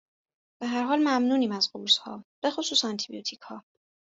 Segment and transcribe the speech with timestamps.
[0.59, 3.63] به هر حال ممنونیم از قرصها، بخصوص آنتیبیوتیکها